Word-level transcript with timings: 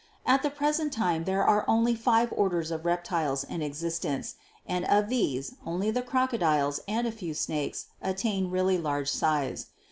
At 0.25 0.41
the 0.41 0.49
present 0.49 0.91
time 0.91 1.25
there 1.25 1.43
are 1.45 1.63
only 1.67 1.93
five 1.93 2.33
orders 2.35 2.71
of 2.71 2.85
reptiles 2.87 3.43
in 3.43 3.61
existence, 3.61 4.33
and 4.65 4.83
of 4.85 5.09
these 5.09 5.53
only 5.63 5.91
the 5.91 6.01
crocodiles 6.01 6.79
and 6.87 7.05
a 7.05 7.11
few 7.11 7.35
snakes 7.35 7.85
attain 8.01 8.49
really 8.49 8.79
large 8.79 9.11
size. 9.11 9.67